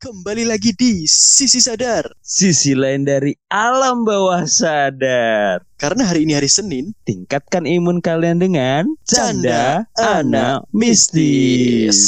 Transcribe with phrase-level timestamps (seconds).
[0.00, 2.08] Kembali lagi di Sisi Sadar.
[2.24, 5.60] Sisi lain dari alam bawah sadar.
[5.76, 12.00] Karena hari ini hari Senin, Tingkatkan imun kalian dengan Canda canda anak mistis.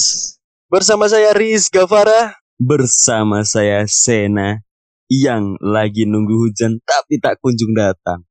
[0.73, 2.41] bersama saya Riz Gavara.
[2.57, 4.65] Bersama saya Sena
[5.13, 8.25] yang lagi nunggu hujan tapi tak kunjung datang.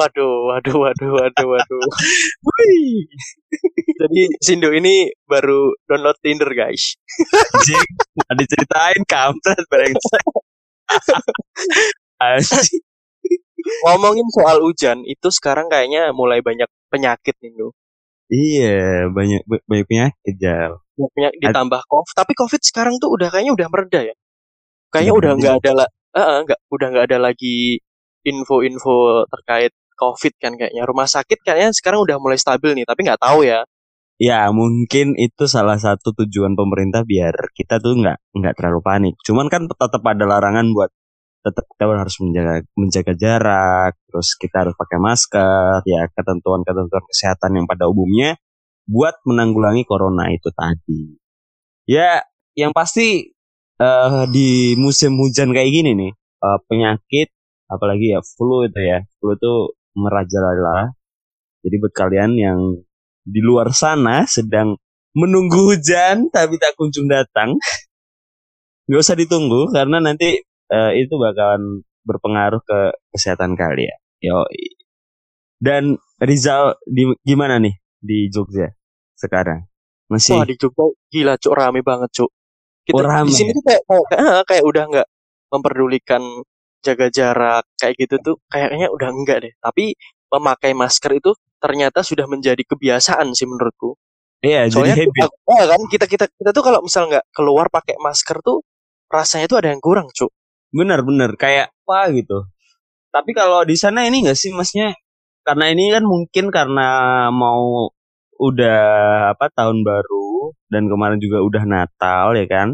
[0.00, 1.82] Waduh, waduh, waduh, waduh, waduh.
[4.00, 6.96] Jadi Sindo ini baru download Tinder guys.
[7.52, 7.84] Anjing,
[8.40, 10.24] diceritain kampret brengsek.
[12.16, 12.80] Anjing.
[13.84, 17.76] Ngomongin soal hujan, itu sekarang kayaknya mulai banyak penyakit nih, Ndo.
[18.32, 20.80] Iya, banyak banyak penyakit Jal.
[20.96, 22.14] Banyak penyakit ditambah COVID.
[22.16, 24.16] Tapi COVID sekarang tuh udah kayaknya udah mereda ya.
[24.88, 25.88] Kayaknya Udah nggak ada lah,
[26.48, 27.78] nggak udah nggak ada lagi
[28.24, 30.82] info-info terkait COVID kan kayaknya.
[30.88, 33.68] Rumah sakit kayaknya sekarang udah mulai stabil nih, tapi nggak tahu ya.
[34.20, 39.14] Ya mungkin itu salah satu tujuan pemerintah biar kita tuh nggak nggak terlalu panik.
[39.24, 40.92] Cuman kan tetap ada larangan buat
[41.40, 47.66] tetap kita harus menjaga menjaga jarak, terus kita harus pakai masker, ya ketentuan-ketentuan kesehatan yang
[47.68, 48.36] pada umumnya
[48.84, 51.16] buat menanggulangi corona itu tadi.
[51.88, 53.32] Ya yang pasti
[53.80, 56.12] eh, di musim hujan kayak gini nih
[56.44, 57.28] eh, penyakit
[57.70, 59.54] apalagi ya flu itu ya flu itu
[59.94, 60.94] merajalela.
[61.60, 62.58] Jadi buat kalian yang
[63.20, 64.80] di luar sana sedang
[65.12, 67.58] menunggu hujan tapi tak kunjung datang.
[68.90, 72.78] Gak usah ditunggu karena nanti eh, itu bakalan berpengaruh ke
[73.14, 73.98] kesehatan kalian.
[74.22, 74.46] Yo.
[75.60, 78.72] Dan Rizal di gimana nih di Jogja
[79.16, 79.68] sekarang?
[80.08, 82.30] Masih Wah di Jogja gila cuk rame banget cuk.
[82.88, 85.08] Kita Oh, rame di sini tuh kayak kayak, kayak, kayak udah nggak
[85.52, 86.22] memperdulikan
[86.80, 89.52] jaga jarak kayak gitu tuh kayaknya udah enggak deh.
[89.60, 89.94] Tapi
[90.32, 93.96] memakai masker itu ternyata sudah menjadi kebiasaan sih menurutku.
[94.40, 95.22] Iya, jadi Soalnya habit.
[95.28, 98.64] aku- ah, kan kita kita kita tuh kalau misal nggak keluar pakai masker tuh
[99.12, 100.32] rasanya tuh ada yang kurang cuk.
[100.72, 102.48] Bener-bener kayak apa gitu.
[103.12, 104.96] Tapi kalau di sana ini enggak sih masnya?
[105.44, 106.88] Karena ini kan mungkin karena
[107.34, 107.90] mau
[108.40, 108.80] udah
[109.36, 112.68] apa tahun baru dan kemarin juga udah Natal ya kan.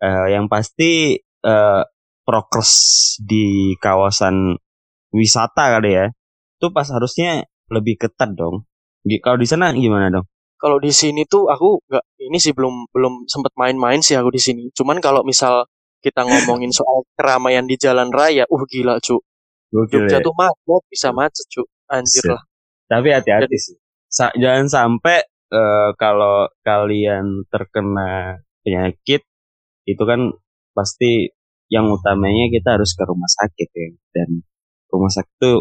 [0.00, 1.82] Eh, yang pasti eh,
[2.30, 2.70] prokes
[3.18, 4.54] di kawasan
[5.10, 6.06] wisata kali ya.
[6.62, 7.42] Itu pas harusnya
[7.74, 8.70] lebih ketat dong.
[9.02, 10.30] Di, kalau di sana gimana dong?
[10.60, 14.38] Kalau di sini tuh aku nggak ini sih belum belum sempet main-main sih aku di
[14.38, 14.70] sini.
[14.70, 15.66] Cuman kalau misal
[15.98, 19.26] kita ngomongin soal keramaian di jalan raya, uh gila cuk.
[19.70, 20.24] Gokil Jogja ya.
[20.26, 21.66] tuh macet, bisa macet cuk.
[21.90, 22.42] Anjir lah.
[22.86, 23.76] Tapi hati-hati sih.
[24.10, 29.22] Sa- jangan sampai eh, kalau kalian terkena penyakit
[29.86, 30.34] itu kan
[30.74, 31.30] pasti
[31.70, 33.88] yang utamanya kita harus ke rumah sakit ya.
[34.12, 34.42] Dan
[34.90, 35.54] rumah sakit itu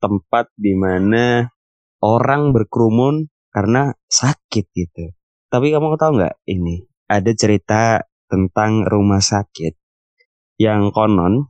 [0.00, 1.46] tempat di mana
[2.00, 5.12] orang berkerumun karena sakit gitu.
[5.52, 9.72] Tapi kamu tahu nggak ini ada cerita tentang rumah sakit
[10.60, 11.48] yang konon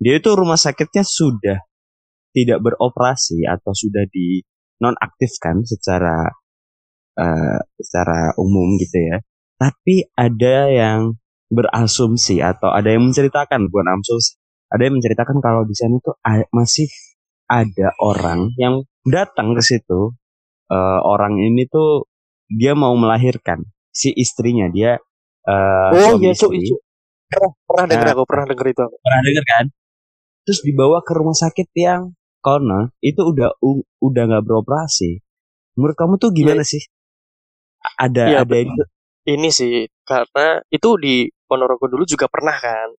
[0.00, 1.60] dia itu rumah sakitnya sudah
[2.32, 4.40] tidak beroperasi atau sudah di
[4.80, 6.24] nonaktifkan secara
[7.20, 9.20] eh, secara umum gitu ya.
[9.60, 11.19] Tapi ada yang
[11.50, 14.38] berasumsi atau ada yang menceritakan bukan asumsi,
[14.70, 16.86] ada yang menceritakan kalau di sana tuh a- masih
[17.50, 20.14] ada orang yang datang ke situ.
[20.70, 22.06] Eh, orang ini tuh
[22.46, 25.02] dia mau melahirkan si istrinya dia
[25.50, 26.74] eh, Oh iya itu.
[27.30, 28.12] Pernah, pernah denger Nah.
[28.14, 28.96] aku, pernah denger itu aku.
[29.02, 29.64] pernah denger kan?
[30.46, 32.02] Terus dibawa ke rumah sakit yang
[32.42, 35.22] konon itu udah u- udah nggak beroperasi.
[35.78, 36.82] Menurut kamu tuh gimana sih?
[37.98, 38.86] Ada Iya, ada betul.
[39.30, 39.74] Ini sih
[40.08, 41.16] karena itu di
[41.50, 42.94] Ponorogo dulu juga pernah kan.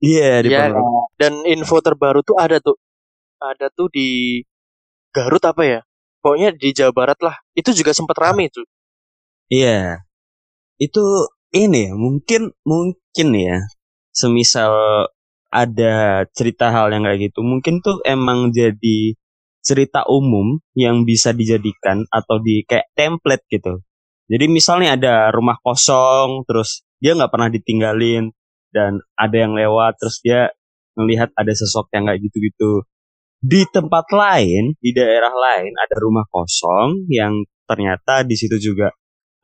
[0.00, 0.88] Iya di Iya Ponorogo.
[0.88, 1.20] kan?
[1.20, 2.80] Dan info terbaru tuh ada tuh.
[3.40, 4.40] Ada tuh di
[5.12, 5.80] Garut apa ya?
[6.24, 7.36] Pokoknya di Jawa Barat lah.
[7.52, 8.64] Itu juga sempat rame tuh.
[9.52, 10.00] Iya.
[10.80, 13.68] Itu ini ya, mungkin mungkin ya.
[14.16, 14.72] Semisal
[15.50, 19.18] ada cerita hal yang kayak gitu, mungkin tuh emang jadi
[19.60, 23.82] cerita umum yang bisa dijadikan atau di kayak template gitu.
[24.30, 28.30] Jadi misalnya ada rumah kosong, terus dia nggak pernah ditinggalin
[28.70, 30.52] dan ada yang lewat, terus dia
[30.94, 32.84] melihat ada sosok yang kayak gitu-gitu.
[33.40, 37.32] Di tempat lain, di daerah lain ada rumah kosong yang
[37.64, 38.92] ternyata di situ juga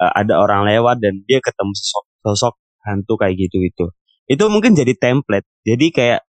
[0.03, 3.87] eh, ada orang lewat dan dia ketemu sosok sosok hantu kayak gitu gitu
[4.27, 6.21] itu mungkin jadi template jadi kayak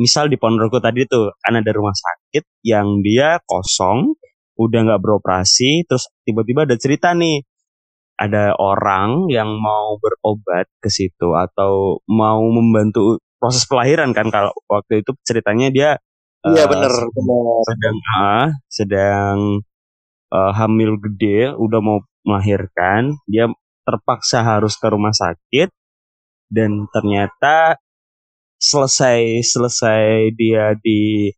[0.00, 4.16] misal di Ponorogo tadi tuh kan ada rumah sakit yang dia kosong
[4.56, 7.44] udah nggak beroperasi terus tiba-tiba ada cerita nih
[8.14, 15.02] ada orang yang mau berobat ke situ atau mau membantu proses pelahiran kan kalau waktu
[15.02, 15.90] itu ceritanya dia
[16.44, 16.92] Iya eh, bener,
[17.64, 19.64] sedang- ah, sedang
[20.28, 23.48] uh, hamil gede, udah mau melahirkan, dia
[23.88, 25.72] terpaksa harus ke rumah sakit
[26.52, 27.80] dan ternyata
[28.60, 31.28] selesai selesai dia di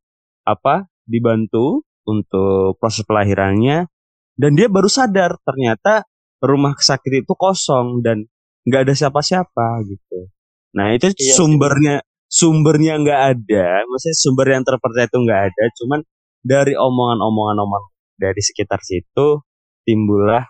[0.46, 3.90] apa dibantu untuk proses pelahirannya
[4.38, 6.06] dan dia baru sadar ternyata
[6.42, 8.26] rumah sakit itu kosong dan
[8.66, 10.28] nggak ada siapa-siapa gitu.
[10.76, 11.96] Nah itu iya, sumbernya
[12.26, 16.00] sumbernya nggak ada, maksudnya sumber yang terpercaya itu nggak ada, cuman
[16.42, 19.46] dari omongan-omongan omongan dari sekitar situ
[19.86, 20.44] timbullah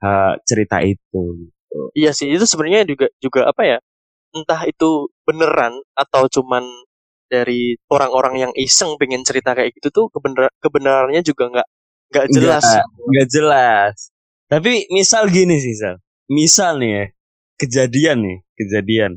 [0.00, 1.22] uh, cerita itu.
[1.42, 1.78] Gitu.
[1.98, 3.78] Iya sih itu sebenarnya juga juga apa ya
[4.32, 6.64] entah itu beneran atau cuman
[7.28, 11.68] dari orang-orang yang iseng pengen cerita kayak gitu tuh kebenar kebenarannya juga nggak
[12.12, 12.64] nggak jelas
[13.08, 14.12] nggak jelas
[14.52, 15.96] tapi misal gini sih Sal.
[16.28, 17.04] Misal nih ya
[17.56, 19.12] kejadian nih kejadian.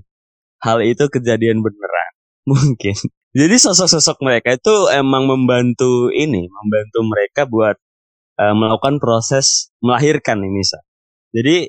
[0.63, 2.11] Hal itu kejadian beneran.
[2.51, 2.95] Mungkin.
[3.35, 7.75] Jadi sosok-sosok mereka itu emang membantu ini membantu mereka buat
[8.39, 10.79] uh, melakukan proses melahirkan nih misal.
[11.35, 11.67] Jadi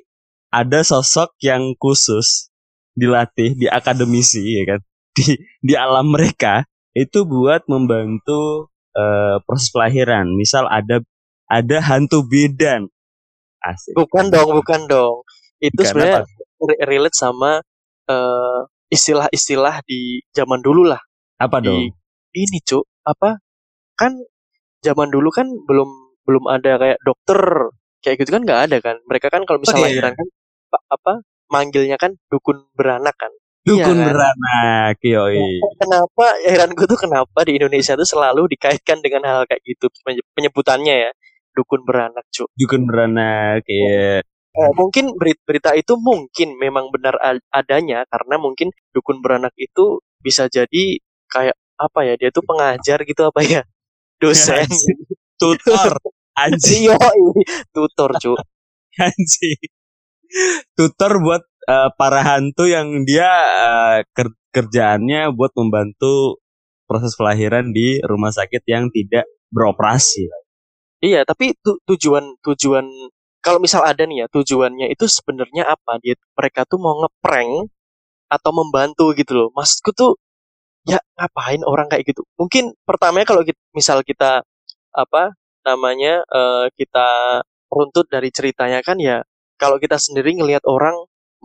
[0.54, 2.54] ada sosok yang khusus
[2.94, 4.80] dilatih di akademisi ya kan?
[5.16, 5.32] Di
[5.64, 11.00] di alam mereka itu buat membantu uh, proses pelahiran misal ada
[11.48, 12.92] ada hantu bidan
[13.62, 13.96] Asik.
[13.96, 15.24] bukan dong bukan dong
[15.60, 16.28] itu sebenarnya
[16.84, 17.64] relate sama
[18.10, 18.60] uh,
[18.92, 21.00] istilah-istilah di zaman dulu lah.
[21.40, 21.80] Apa di, dong?
[22.32, 23.40] Ini cuk, apa?
[23.96, 24.20] Kan
[24.84, 25.88] zaman dulu kan belum
[26.26, 27.40] belum ada kayak dokter
[28.02, 28.96] kayak gitu kan nggak ada kan.
[29.08, 30.12] Mereka kan kalau misalnya oh, iya.
[30.12, 30.26] kan
[30.92, 31.12] apa
[31.48, 33.32] manggilnya kan dukun beranak kan.
[33.66, 34.06] Dukun iya, kan?
[34.14, 35.58] beranak, yoi.
[35.82, 39.90] Kenapa heranku tuh kenapa di Indonesia tuh selalu dikaitkan dengan hal kayak gitu
[40.38, 41.12] penyebutannya ya
[41.56, 42.52] dukun beranak cuk.
[42.52, 44.20] Dukun beranak, ya
[44.56, 47.20] eh, mungkin berita itu mungkin memang benar
[47.52, 53.28] adanya karena mungkin dukun beranak itu bisa jadi kayak apa ya dia tuh pengajar gitu
[53.28, 53.62] apa ya?
[54.22, 54.68] Dosen.
[55.36, 56.00] Tutor.
[56.36, 56.92] Anjing.
[56.92, 56.96] Yo
[57.72, 58.36] tutor cu
[59.08, 59.60] anjing.
[60.76, 66.44] Tutor buat uh, para hantu yang dia uh, ker kerjaannya buat membantu
[66.84, 70.28] proses kelahiran di rumah sakit yang tidak beroperasi.
[71.04, 72.86] Iya, tapi tu tujuan tujuan
[73.44, 76.00] kalau misal ada nih ya tujuannya itu sebenarnya apa?
[76.02, 77.70] Dia mereka tuh mau ngeprank
[78.32, 79.48] atau membantu gitu loh.
[79.54, 80.18] Maksudku tuh
[80.88, 82.22] ya ngapain orang kayak gitu?
[82.40, 84.42] Mungkin pertamanya kalau kita, misal kita
[84.96, 87.06] apa namanya uh, kita
[87.70, 89.20] runtut dari ceritanya kan ya
[89.60, 90.94] kalau kita sendiri ngelihat orang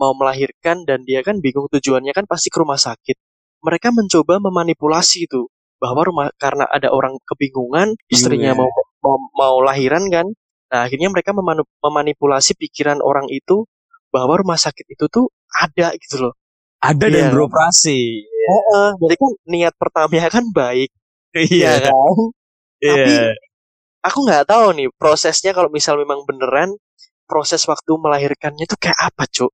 [0.00, 3.16] mau melahirkan dan dia kan bingung tujuannya kan pasti ke rumah sakit.
[3.62, 5.46] Mereka mencoba memanipulasi itu
[5.78, 8.70] bahwa rumah karena ada orang kebingungan istrinya mau,
[9.02, 10.26] mau mau lahiran kan
[10.72, 11.36] Nah, akhirnya mereka
[11.84, 13.68] memanipulasi pikiran orang itu
[14.08, 16.34] bahwa rumah sakit itu tuh ada gitu loh.
[16.80, 17.28] Ada iya.
[17.28, 18.00] dan beroperasi.
[18.42, 20.88] Uh, jadi kan niat pertamanya kan baik.
[21.36, 21.92] Iya ya kan?
[22.80, 22.88] Iya.
[22.88, 23.12] Tapi
[24.00, 26.72] aku nggak tahu nih prosesnya kalau misal memang beneran
[27.28, 29.52] proses waktu melahirkannya tuh kayak apa, Cuk?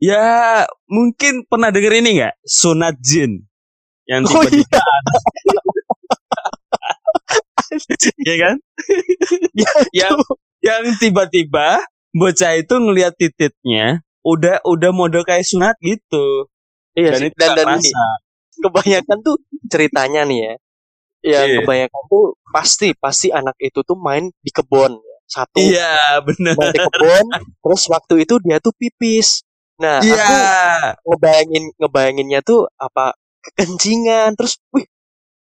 [0.00, 2.34] Ya, mungkin pernah denger ini nggak?
[2.48, 3.44] Sunat jin.
[4.08, 4.98] Yang tiba-tiba oh,
[5.52, 5.60] iya.
[8.28, 8.56] ya kan?
[9.52, 10.16] ya, yang
[10.64, 11.82] yang tiba-tiba
[12.14, 16.48] bocah itu ngelihat titiknya udah udah model kayak sunat gitu.
[16.94, 17.78] Iya dan sih, dan, dan
[18.62, 19.36] kebanyakan tuh
[19.68, 20.54] ceritanya nih ya.
[21.24, 21.60] Ya yeah.
[21.60, 24.96] kebanyakan tuh pasti pasti anak itu tuh main di kebun
[25.28, 25.60] satu.
[25.60, 26.54] Iya benar.
[26.56, 29.44] Main di kebun terus waktu itu dia tuh pipis.
[29.74, 30.94] Nah, yeah.
[30.94, 34.86] aku ngebayangin ngebayanginnya tuh apa kekencingan terus wih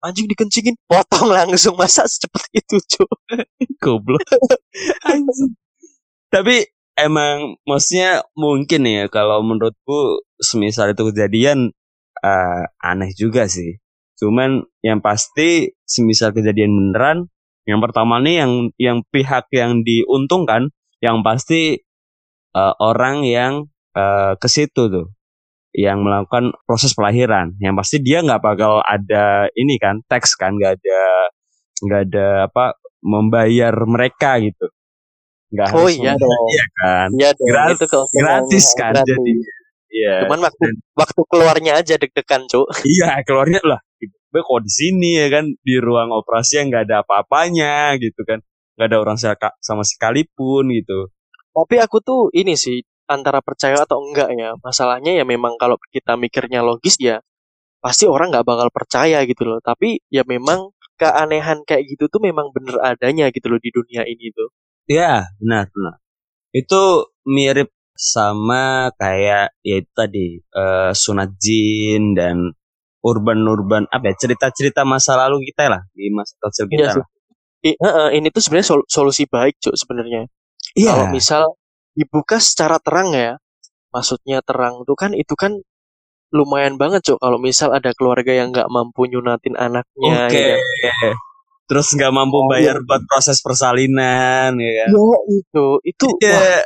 [0.02, 1.78] anjing dikencingin potong langsung.
[1.78, 3.46] Masa secepat itu cuy
[3.82, 4.22] goblok.
[6.34, 6.66] Tapi
[6.98, 11.74] emang maksudnya mungkin ya kalau menurutku semisal itu kejadian
[12.22, 13.78] uh, aneh juga sih.
[14.22, 17.30] Cuman yang pasti semisal kejadian beneran
[17.66, 21.86] yang pertama nih yang yang pihak yang diuntungkan yang pasti
[22.58, 25.14] uh, orang yang uh, ke situ tuh
[25.72, 27.56] yang melakukan proses pelahiran.
[27.64, 31.02] Yang pasti dia nggak bakal ada ini kan teks kan nggak ada
[31.82, 32.66] nggak ada apa
[33.02, 34.68] membayar mereka gitu.
[35.52, 36.48] Nggak oh iya dong.
[36.52, 37.08] iya kan.
[37.16, 39.10] Iya dong gratis, itu gratis kan gratis.
[39.10, 39.34] jadi
[39.92, 40.16] iya.
[40.28, 42.68] Cuman waktu Dan, waktu keluarnya aja deg-degan cuk.
[43.00, 43.80] Iya keluarnya lah.
[44.32, 48.40] Gue kok di sini ya kan di ruang operasi yang nggak ada apa-apanya gitu kan.
[48.80, 49.18] Nggak ada orang
[49.60, 51.12] sama sekalipun gitu.
[51.52, 52.80] Tapi aku tuh ini sih
[53.12, 54.56] antara percaya atau enggak ya.
[54.64, 57.20] Masalahnya ya memang kalau kita mikirnya logis ya
[57.84, 59.60] pasti orang nggak bakal percaya gitu loh.
[59.60, 64.32] Tapi ya memang keanehan kayak gitu tuh memang bener adanya gitu loh di dunia ini
[64.32, 64.50] tuh.
[64.88, 65.96] Iya, benar, benar.
[66.54, 72.50] Itu mirip sama kayak ya itu tadi uh, sunat jin dan
[73.02, 76.94] urban-urban apa ya cerita-cerita masa lalu kita lah di masa kecil kita.
[76.98, 77.04] Iya,
[77.74, 80.30] i- heeh, ini tuh sebenarnya sol- solusi baik cuk sebenarnya
[80.78, 80.90] Iya.
[80.94, 81.44] kalau misal
[81.94, 83.36] dibuka secara terang ya
[83.92, 85.60] maksudnya terang tuh kan itu kan
[86.32, 90.48] lumayan banget cuk kalau misal ada keluarga yang nggak mampu nyunatin anaknya Oke.
[90.56, 91.16] ya kan?
[91.68, 92.88] Terus nggak mampu Oh, bayar iya.
[92.88, 94.90] buat proses persalinan ya kan.
[94.96, 96.32] Ya, itu itu Iya.
[96.32, 96.64] wah,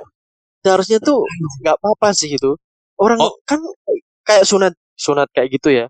[0.62, 1.25] seharusnya tuh
[1.65, 2.53] nggak apa-apa sih itu
[3.01, 3.34] orang Oh.
[3.50, 3.58] kan
[4.22, 5.86] kayak sunat sunat kayak gitu ya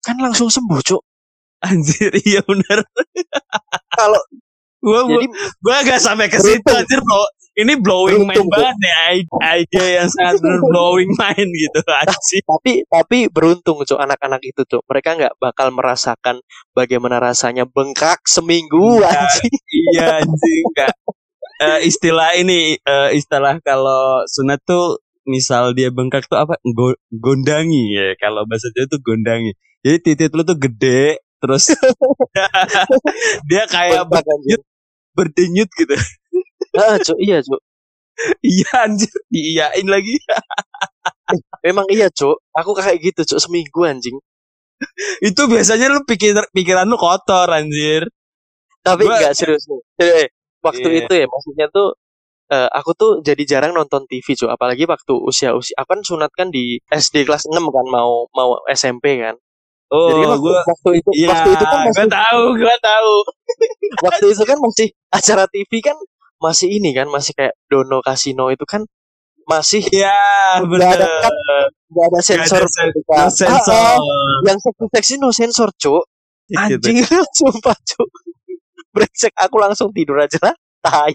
[0.00, 1.02] kan langsung sembuh cuk
[1.60, 2.80] Anjir, iya benar.
[3.92, 4.16] kalau
[4.80, 5.26] Gua gua, jadi
[5.60, 7.20] gua agak sampai ke situ anjir, bro.
[7.60, 12.40] Ini blowing mind Beruntung, banget ya ide- ide yang sangat blowing mind gitu anjir.
[12.42, 16.40] tapi tapi beruntung cuk anak-anak itu cuk mereka nggak bakal merasakan
[16.72, 19.12] bagaimana rasanya bengkak seminggu Iya.
[19.12, 20.94] anjing iya anjing kak.
[21.60, 27.92] Eh, istilah ini eh, istilah kalau sunat tuh misal dia bengkak tuh apa Go- gondangi
[27.92, 31.68] ya kalau bahasa Jawa tuh gondangi jadi titik lu tuh gede terus
[33.48, 34.60] dia kayak anjing.
[35.12, 35.94] berdenyut gitu
[36.78, 37.18] ah cuk.
[37.18, 37.60] Iya cuk.
[38.44, 39.12] Iya anjir.
[39.32, 40.14] Diiyain lagi.
[41.64, 42.36] Memang iya cuk.
[42.56, 44.16] Aku kayak gitu cuk seminggu anjing.
[45.20, 48.08] Itu biasanya lu pikir pikiran lu kotor anjir.
[48.80, 49.68] Tapi Gua- nggak serius
[50.00, 50.28] Eh, eh,
[50.64, 50.98] waktu Iya.
[51.04, 51.88] itu ya maksudnya tuh
[52.50, 54.50] eh, aku tuh jadi jarang nonton TV cuk.
[54.50, 58.58] Apalagi waktu usia usia aku kan sunat kan di SD kelas 6 kan mau mau
[58.68, 59.36] SMP kan.
[59.90, 63.14] Oh jadi waktu, gua waktu itu Iya, waktu itu kan gua masih tahu, gua tahu.
[64.06, 65.96] waktu itu kan masih acara TV kan
[66.40, 68.82] masih ini kan masih kayak Dono Kasino itu kan
[69.44, 70.14] masih Iya,
[70.62, 71.34] Nggak ada cut,
[71.90, 73.74] nggak ada sensor sen- ketika- No sensor.
[73.74, 76.04] Ah, ah, yang seksi-seksi no sensor cuk.
[76.46, 76.58] Gitu.
[76.58, 76.96] anjing
[77.38, 78.08] sumpah cuk.
[78.90, 80.54] Brengsek aku langsung tidur aja lah.
[80.80, 81.14] Tai.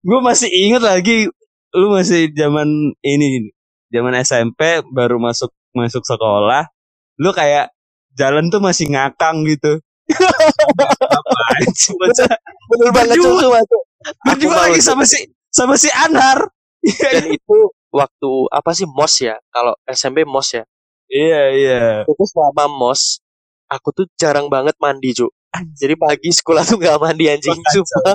[0.00, 1.28] Gue masih inget lagi,
[1.72, 2.68] lu masih zaman
[3.00, 3.48] ini,
[3.88, 6.68] zaman SMP baru masuk masuk sekolah,
[7.16, 7.72] lu kayak
[8.12, 9.80] jalan tuh masih ngakang gitu.
[11.96, 12.28] Bocah?
[12.68, 13.84] bener banget cuk
[14.24, 16.50] Malu, lagi sama si sama si Anar.
[17.00, 17.58] dan itu
[17.88, 19.40] waktu apa sih mos ya?
[19.48, 20.64] Kalau SMP mos ya?
[21.08, 21.80] Iya iya.
[22.04, 23.24] itu selama mos
[23.68, 25.32] aku tuh jarang banget mandi cuk.
[25.54, 27.56] Jadi pagi sekolah tuh nggak mandi anjing.
[27.56, 28.14] Sumpah.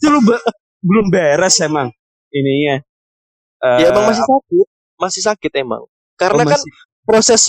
[0.00, 0.44] Itu lu be-
[0.84, 1.90] belum beres emang
[2.30, 2.80] ininya.
[3.64, 4.66] Eh, ya emang masih sakit.
[4.94, 5.82] Masih sakit emang.
[6.14, 6.72] Karena oh, kan masih-
[7.04, 7.42] proses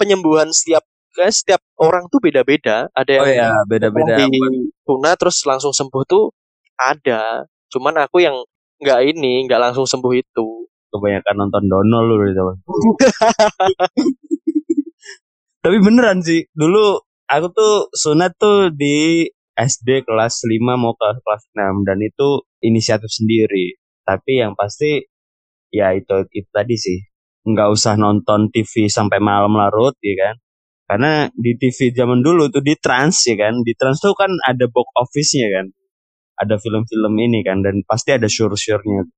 [0.00, 4.14] penyembuhan setiap kayak setiap orang tuh beda-beda ada oh yang ya beda-beda.
[4.22, 4.30] di
[4.86, 6.30] tuna terus langsung sembuh tuh
[6.78, 7.42] ada
[7.74, 8.38] cuman aku yang
[8.78, 10.62] nggak ini nggak langsung sembuh itu
[10.92, 12.44] Kebanyakan nonton Dono lu gitu.
[15.64, 19.24] Tapi beneran sih, dulu aku tuh sunat tuh di
[19.56, 23.80] SD kelas 5 mau ke kelas 6 dan itu inisiatif sendiri.
[24.04, 25.00] Tapi yang pasti
[25.72, 27.00] ya itu itu tadi sih.
[27.42, 30.34] nggak usah nonton TV sampai malam larut ya kan.
[30.92, 33.64] Karena di TV zaman dulu tuh di Trans ya kan.
[33.64, 35.66] Di Trans tuh kan ada box office-nya kan.
[36.36, 39.08] Ada film-film ini kan dan pasti ada sure-sure-nya.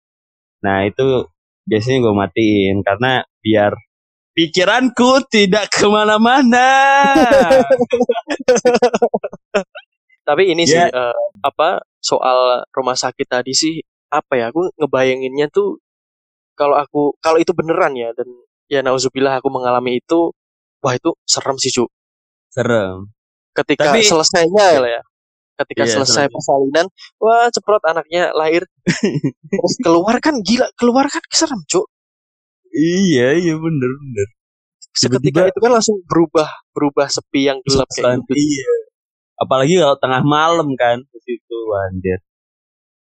[0.63, 1.27] Nah, itu
[1.67, 3.75] biasanya gue matiin karena biar
[4.39, 6.71] pikiranku tidak ke mana-mana.
[10.25, 10.89] tapi ini sih Ya.
[10.89, 13.83] eh, apa soal rumah sakit tadi sih
[14.15, 15.83] apa ya aku ngebayanginnya tuh
[16.55, 18.29] kalau aku kalau itu beneran ya dan
[18.73, 20.33] ya nauzubillah aku mengalami itu
[20.85, 21.89] wah itu serem sih cu
[22.53, 23.09] Serem.
[23.57, 25.03] ketika Tapi- selesainya lah ya
[25.55, 26.35] ketika Iya, selesai serem.
[26.35, 26.87] persalinan
[27.17, 28.69] wah ceprot anaknya lahir
[29.51, 31.89] terus keluar kan gila keluar kan serem cu
[32.71, 34.29] Iya, iya bener bener.
[34.93, 38.75] seketika Tiba-tiba- itu kan langsung berubah berubah sepi yang gelap kayak gitu Iya.
[39.37, 42.19] Apalagi kalau tengah malam kan ke situ anjir.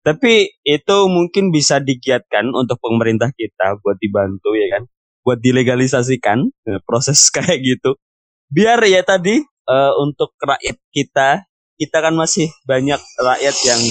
[0.04, 4.84] Tapi itu mungkin bisa digiatkan untuk pemerintah kita buat dibantu ya kan.
[5.28, 8.00] Buat dilegalisasikan eh, proses kayak gitu.
[8.48, 11.44] Biar ya tadi eh, untuk rakyat kita,
[11.76, 13.82] kita kan masih banyak rakyat yang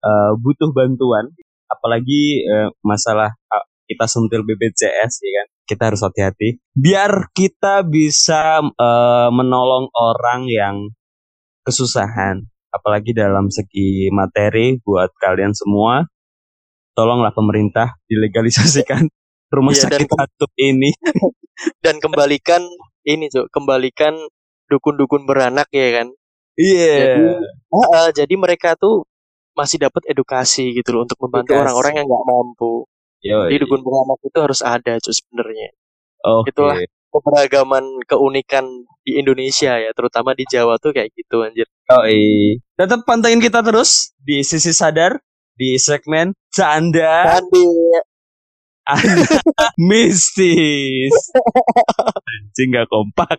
[0.00, 1.28] eh, butuh bantuan.
[1.68, 5.48] Apalagi eh, masalah eh, kita sentil BPJS ya kan.
[5.68, 6.64] Kita harus hati-hati.
[6.72, 10.88] Biar kita bisa eh, menolong orang yang
[11.68, 16.04] kesusahan apalagi dalam segi materi buat kalian semua
[16.92, 19.08] tolonglah pemerintah dilegalisasikan
[19.48, 20.90] rumah Iya, dan sakit batuk ini
[21.84, 22.62] dan kembalikan
[23.08, 24.14] ini cu kembalikan
[24.68, 26.08] dukun-dukun beranak ya kan
[26.58, 27.16] iya
[27.68, 29.04] Ah, ah, jadi mereka tuh
[29.58, 32.86] masih dapat edukasi gitu loh untuk membantu orang-orang yang nggak mampu.
[33.26, 33.50] Yoi.
[33.50, 35.68] Jadi dukun beranak itu harus ada cuy sebenarnya.
[36.22, 36.54] Oke.
[36.54, 36.78] itulah.
[37.08, 38.68] Keberagaman keunikan
[39.00, 41.66] di Indonesia ya, terutama di Jawa tuh kayak gitu anjir.
[41.90, 42.60] Yoi.
[42.78, 45.18] tetap pantengin kita terus di sisi sadar
[45.58, 47.64] di segmen canda Tadi
[48.88, 49.44] anak
[49.76, 51.12] mistis.
[52.24, 53.38] Anjing gak kompak